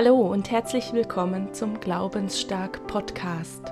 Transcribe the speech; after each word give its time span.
Hallo 0.00 0.14
und 0.14 0.52
herzlich 0.52 0.92
willkommen 0.92 1.52
zum 1.52 1.80
Glaubensstark 1.80 2.86
Podcast. 2.86 3.64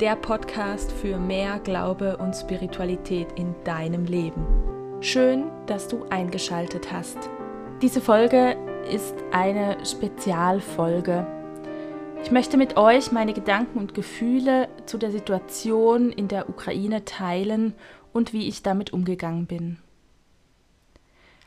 Der 0.00 0.16
Podcast 0.16 0.90
für 0.90 1.18
mehr 1.18 1.58
Glaube 1.58 2.16
und 2.16 2.32
Spiritualität 2.32 3.26
in 3.36 3.54
deinem 3.62 4.06
Leben. 4.06 4.46
Schön, 5.02 5.50
dass 5.66 5.88
du 5.88 6.06
eingeschaltet 6.08 6.90
hast. 6.90 7.18
Diese 7.82 8.00
Folge 8.00 8.56
ist 8.90 9.14
eine 9.30 9.76
Spezialfolge. 9.84 11.26
Ich 12.24 12.30
möchte 12.30 12.56
mit 12.56 12.78
euch 12.78 13.12
meine 13.12 13.34
Gedanken 13.34 13.78
und 13.78 13.92
Gefühle 13.92 14.70
zu 14.86 14.96
der 14.96 15.10
Situation 15.10 16.12
in 16.12 16.28
der 16.28 16.48
Ukraine 16.48 17.04
teilen 17.04 17.74
und 18.14 18.32
wie 18.32 18.48
ich 18.48 18.62
damit 18.62 18.94
umgegangen 18.94 19.44
bin. 19.44 19.76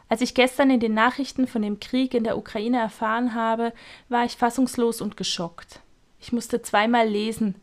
Als 0.07 0.21
ich 0.21 0.35
gestern 0.35 0.69
in 0.69 0.79
den 0.79 0.93
Nachrichten 0.93 1.47
von 1.47 1.61
dem 1.61 1.79
Krieg 1.79 2.13
in 2.13 2.23
der 2.23 2.37
Ukraine 2.37 2.79
erfahren 2.79 3.33
habe, 3.33 3.73
war 4.07 4.25
ich 4.25 4.37
fassungslos 4.37 5.01
und 5.01 5.17
geschockt. 5.17 5.79
Ich 6.19 6.31
musste 6.31 6.61
zweimal 6.61 7.07
lesen, 7.07 7.55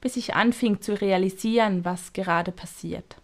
bis 0.00 0.16
ich 0.16 0.34
anfing 0.34 0.80
zu 0.80 0.98
realisieren, 1.00 1.84
was 1.84 2.12
gerade 2.12 2.52
passiert. 2.52 3.16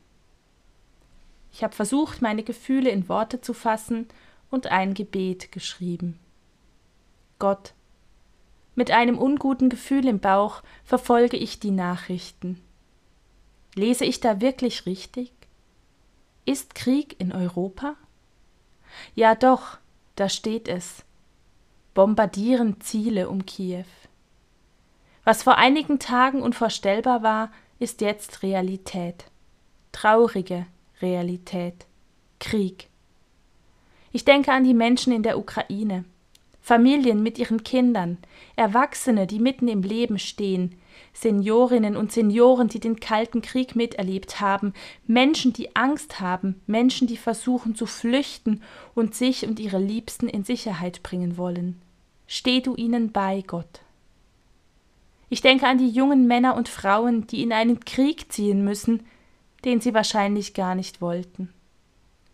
Ich 1.52 1.64
habe 1.64 1.74
versucht, 1.74 2.20
meine 2.20 2.42
Gefühle 2.42 2.90
in 2.90 3.08
Worte 3.08 3.40
zu 3.40 3.54
fassen 3.54 4.08
und 4.50 4.66
ein 4.66 4.92
Gebet 4.92 5.52
geschrieben. 5.52 6.18
Gott, 7.38 7.72
mit 8.74 8.90
einem 8.90 9.16
unguten 9.16 9.70
Gefühl 9.70 10.06
im 10.06 10.20
Bauch 10.20 10.62
verfolge 10.84 11.38
ich 11.38 11.58
die 11.60 11.70
Nachrichten. 11.70 12.62
Lese 13.74 14.04
ich 14.04 14.20
da 14.20 14.42
wirklich 14.42 14.84
richtig? 14.84 15.32
Ist 16.44 16.74
Krieg 16.74 17.16
in 17.18 17.32
Europa? 17.32 17.96
Ja 19.14 19.34
doch, 19.34 19.78
da 20.16 20.28
steht 20.28 20.68
es. 20.68 21.04
Bombardieren 21.94 22.80
Ziele 22.80 23.28
um 23.28 23.46
Kiew. 23.46 23.86
Was 25.24 25.42
vor 25.42 25.56
einigen 25.56 25.98
Tagen 25.98 26.42
unvorstellbar 26.42 27.22
war, 27.22 27.50
ist 27.78 28.00
jetzt 28.00 28.42
Realität. 28.42 29.24
Traurige 29.92 30.66
Realität. 31.00 31.86
Krieg. 32.38 32.88
Ich 34.12 34.24
denke 34.24 34.52
an 34.52 34.64
die 34.64 34.74
Menschen 34.74 35.12
in 35.12 35.22
der 35.22 35.38
Ukraine, 35.38 36.04
Familien 36.66 37.22
mit 37.22 37.38
ihren 37.38 37.62
Kindern, 37.62 38.18
Erwachsene, 38.56 39.28
die 39.28 39.38
mitten 39.38 39.68
im 39.68 39.82
Leben 39.82 40.18
stehen, 40.18 40.74
Seniorinnen 41.12 41.96
und 41.96 42.10
Senioren, 42.10 42.66
die 42.66 42.80
den 42.80 42.98
Kalten 42.98 43.40
Krieg 43.40 43.76
miterlebt 43.76 44.40
haben, 44.40 44.72
Menschen, 45.06 45.52
die 45.52 45.76
Angst 45.76 46.18
haben, 46.18 46.60
Menschen, 46.66 47.06
die 47.06 47.18
versuchen 47.18 47.76
zu 47.76 47.86
flüchten 47.86 48.64
und 48.96 49.14
sich 49.14 49.46
und 49.46 49.60
ihre 49.60 49.78
Liebsten 49.78 50.28
in 50.28 50.42
Sicherheit 50.42 51.04
bringen 51.04 51.36
wollen. 51.36 51.80
Steh 52.26 52.60
du 52.60 52.74
ihnen 52.74 53.12
bei, 53.12 53.44
Gott. 53.46 53.82
Ich 55.28 55.42
denke 55.42 55.68
an 55.68 55.78
die 55.78 55.90
jungen 55.90 56.26
Männer 56.26 56.56
und 56.56 56.68
Frauen, 56.68 57.28
die 57.28 57.44
in 57.44 57.52
einen 57.52 57.78
Krieg 57.78 58.32
ziehen 58.32 58.64
müssen, 58.64 59.06
den 59.64 59.80
sie 59.80 59.94
wahrscheinlich 59.94 60.52
gar 60.52 60.74
nicht 60.74 61.00
wollten. 61.00 61.52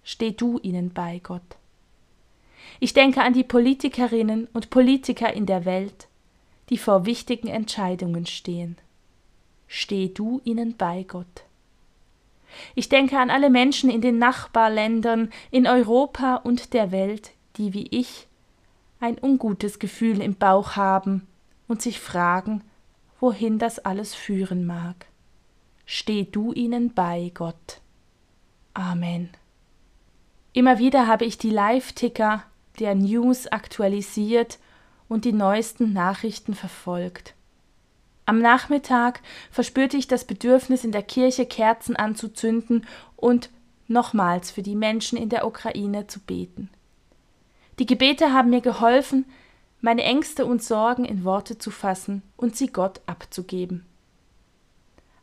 Steh 0.03 0.31
du 0.31 0.59
ihnen 0.63 0.95
bei, 0.95 1.21
Gott. 1.23 1.59
Ich 2.81 2.95
denke 2.95 3.23
an 3.23 3.33
die 3.33 3.45
Politikerinnen 3.45 4.49
und 4.53 4.71
Politiker 4.71 5.33
in 5.33 5.47
der 5.47 5.65
Welt, 5.65 6.09
die 6.71 6.79
vor 6.79 7.07
wichtigen 7.07 7.49
Entscheidungen 7.49 8.27
stehen. 8.27 8.77
Steh 9.67 10.09
du 10.09 10.41
ihnen 10.45 10.77
bei, 10.77 11.05
Gott. 11.05 11.45
Ich 12.75 12.89
denke 12.89 13.19
an 13.19 13.31
alle 13.31 13.51
Menschen 13.51 13.91
in 13.91 14.01
den 14.01 14.19
Nachbarländern, 14.19 15.31
in 15.51 15.67
Europa 15.67 16.37
und 16.37 16.75
der 16.75 16.91
Welt, 16.91 17.33
die 17.57 17.73
wie 17.73 17.87
ich 17.89 18.27
ein 19.01 19.19
ungutes 19.21 19.79
Gefühl 19.79 20.21
im 20.21 20.35
Bauch 20.35 20.77
haben 20.77 21.27
und 21.69 21.83
sich 21.83 21.99
fragen, 21.99 22.63
wohin 23.21 23.59
das 23.59 23.79
alles 23.79 24.15
führen 24.15 24.67
mag. 24.67 25.07
Steh 25.87 26.25
du 26.25 26.53
ihnen 26.53 26.95
bei, 26.95 27.31
Gott. 27.35 27.81
Amen. 28.75 29.31
Immer 30.53 30.79
wieder 30.79 31.07
habe 31.07 31.25
ich 31.25 31.39
die 31.39 31.51
Live-Ticker 31.51 32.45
der 32.79 32.95
News 32.95 33.47
aktualisiert 33.47 34.59
und 35.09 35.25
die 35.25 35.33
neuesten 35.33 35.93
Nachrichten 35.93 36.55
verfolgt. 36.55 37.35
Am 38.25 38.39
Nachmittag 38.39 39.21
verspürte 39.51 39.97
ich 39.97 40.07
das 40.07 40.25
Bedürfnis, 40.25 40.85
in 40.85 40.93
der 40.93 41.03
Kirche 41.03 41.45
Kerzen 41.45 41.97
anzuzünden 41.97 42.87
und 43.17 43.51
nochmals 43.89 44.51
für 44.51 44.63
die 44.63 44.77
Menschen 44.77 45.19
in 45.19 45.29
der 45.29 45.47
Ukraine 45.47 46.07
zu 46.07 46.21
beten. 46.21 46.71
Die 47.79 47.87
Gebete 47.87 48.33
haben 48.33 48.51
mir 48.51 48.61
geholfen, 48.61 49.27
meine 49.81 50.05
Ängste 50.05 50.47
und 50.47 50.63
Sorgen 50.63 51.05
in 51.05 51.25
Worte 51.25 51.59
zu 51.59 51.71
fassen 51.71 52.23
und 52.37 52.57
sie 52.57 52.69
Gott 52.69 53.01
abzugeben. 53.07 53.85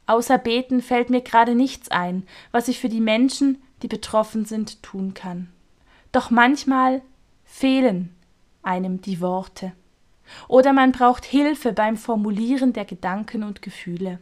Außer 0.05 0.37
Beten 0.37 0.81
fällt 0.81 1.09
mir 1.09 1.21
gerade 1.21 1.55
nichts 1.55 1.89
ein, 1.89 2.27
was 2.51 2.67
ich 2.67 2.79
für 2.79 2.89
die 2.89 2.99
Menschen, 2.99 3.61
die 3.81 3.87
betroffen 3.87 4.43
sind, 4.43 4.83
tun 4.83 5.13
kann. 5.13 5.49
Doch 6.11 6.31
manchmal 6.31 7.01
fehlen 7.49 8.15
einem 8.61 9.01
die 9.01 9.19
Worte. 9.19 9.73
Oder 10.47 10.71
man 10.71 10.91
braucht 10.91 11.25
Hilfe 11.25 11.73
beim 11.73 11.97
Formulieren 11.97 12.71
der 12.71 12.85
Gedanken 12.85 13.43
und 13.43 13.61
Gefühle. 13.61 14.19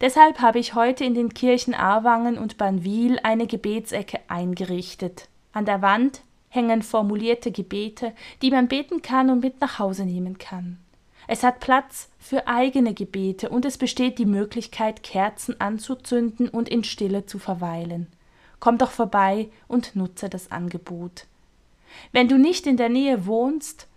Deshalb 0.00 0.40
habe 0.40 0.58
ich 0.58 0.74
heute 0.74 1.04
in 1.04 1.14
den 1.14 1.34
Kirchen 1.34 1.74
Aarwangen 1.74 2.38
und 2.38 2.56
Banwil 2.56 3.18
eine 3.22 3.46
Gebetsecke 3.46 4.20
eingerichtet. 4.28 5.28
An 5.52 5.66
der 5.66 5.82
Wand 5.82 6.22
hängen 6.48 6.82
formulierte 6.82 7.50
Gebete, 7.50 8.14
die 8.40 8.50
man 8.50 8.68
beten 8.68 9.02
kann 9.02 9.28
und 9.28 9.40
mit 9.40 9.60
nach 9.60 9.78
Hause 9.78 10.06
nehmen 10.06 10.38
kann. 10.38 10.78
Es 11.26 11.42
hat 11.42 11.60
Platz 11.60 12.08
für 12.18 12.46
eigene 12.46 12.94
Gebete 12.94 13.48
und 13.48 13.64
es 13.64 13.76
besteht 13.76 14.18
die 14.18 14.26
Möglichkeit, 14.26 15.02
Kerzen 15.02 15.60
anzuzünden 15.60 16.48
und 16.48 16.68
in 16.68 16.84
Stille 16.84 17.26
zu 17.26 17.38
verweilen. 17.38 18.06
Komm 18.60 18.78
doch 18.78 18.92
vorbei 18.92 19.48
und 19.66 19.96
nutze 19.96 20.28
das 20.28 20.52
Angebot. 20.52 21.26
Wenn 22.12 22.28
du 22.28 22.38
nicht 22.38 22.66
in 22.66 22.76
der 22.76 22.88
Nähe 22.88 23.26
wohnst 23.26 23.88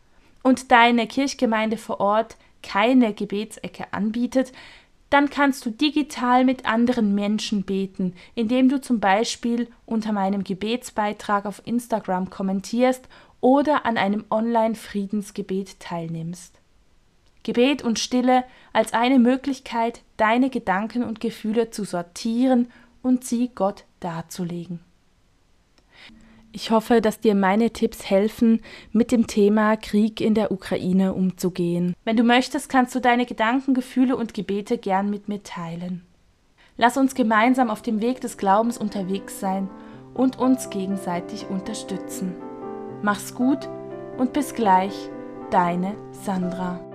und 0.43 0.71
deine 0.71 1.07
Kirchgemeinde 1.07 1.77
vor 1.77 1.99
Ort 1.99 2.37
keine 2.63 3.13
Gebetsecke 3.13 3.91
anbietet, 3.91 4.51
dann 5.09 5.29
kannst 5.29 5.65
du 5.65 5.69
digital 5.69 6.43
mit 6.43 6.65
anderen 6.65 7.15
Menschen 7.15 7.63
beten, 7.63 8.13
indem 8.35 8.67
du 8.67 8.81
zum 8.81 8.99
Beispiel 8.99 9.69
unter 9.85 10.11
meinem 10.11 10.43
Gebetsbeitrag 10.43 11.45
auf 11.45 11.61
Instagram 11.65 12.29
kommentierst 12.29 13.07
oder 13.39 13.85
an 13.85 13.97
einem 13.97 14.25
Online-Friedensgebet 14.29 15.79
teilnimmst. 15.79 16.59
Gebet 17.43 17.81
und 17.81 17.99
Stille 17.99 18.43
als 18.73 18.91
eine 18.91 19.19
Möglichkeit, 19.19 20.01
deine 20.17 20.49
Gedanken 20.49 21.03
und 21.03 21.21
Gefühle 21.21 21.69
zu 21.69 21.85
sortieren 21.85 22.69
und 23.01 23.23
sie 23.23 23.51
Gott 23.55 23.85
darzulegen. 24.01 24.81
Ich 26.57 26.71
hoffe, 26.71 27.01
dass 27.01 27.19
dir 27.19 27.35
meine 27.35 27.69
Tipps 27.69 28.09
helfen, 28.09 28.63
mit 28.91 29.11
dem 29.11 29.27
Thema 29.27 29.77
Krieg 29.77 30.19
in 30.19 30.33
der 30.33 30.51
Ukraine 30.51 31.13
umzugehen. 31.13 31.93
Wenn 32.03 32.17
du 32.17 32.23
möchtest, 32.23 32.67
kannst 32.67 32.95
du 32.95 32.99
deine 32.99 33.27
Gedanken, 33.27 33.75
Gefühle 33.75 34.15
und 34.15 34.33
Gebete 34.33 34.79
gern 34.79 35.07
mit 35.11 35.27
mir 35.27 35.43
teilen. 35.43 36.01
Lass 36.75 36.97
uns 36.97 37.13
gemeinsam 37.13 37.69
auf 37.69 37.83
dem 37.83 38.01
Weg 38.01 38.21
des 38.21 38.39
Glaubens 38.39 38.79
unterwegs 38.79 39.39
sein 39.39 39.69
und 40.15 40.39
uns 40.39 40.71
gegenseitig 40.71 41.45
unterstützen. 41.47 42.33
Mach's 43.03 43.35
gut 43.35 43.69
und 44.17 44.33
bis 44.33 44.55
gleich, 44.55 45.11
deine 45.51 45.95
Sandra. 46.09 46.86